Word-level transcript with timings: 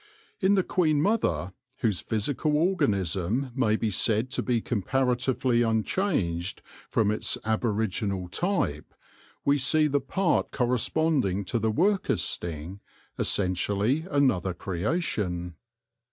In 0.39 0.55
the 0.55 0.63
queen 0.63 0.99
mother, 0.99 1.53
whose 1.81 1.99
physical 2.01 2.57
organism 2.57 3.51
may 3.53 3.75
be 3.75 3.91
said 3.91 4.31
to 4.31 4.41
be 4.41 4.59
comparatively 4.59 5.61
unchanged 5.61 6.63
from 6.89 7.11
its 7.11 7.37
ab 7.45 7.63
original 7.63 8.27
type, 8.27 8.95
we 9.45 9.59
see 9.59 9.85
the 9.85 10.01
part 10.01 10.49
corresponding 10.49 11.45
to 11.45 11.59
the 11.59 11.69
worker's 11.69 12.23
sting, 12.23 12.79
essentially 13.19 14.07
another 14.09 14.55
creation. 14.55 15.53